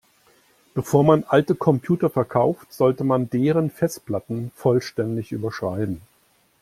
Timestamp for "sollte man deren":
2.73-3.69